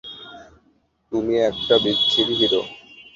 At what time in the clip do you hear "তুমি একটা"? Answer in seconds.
1.11-1.75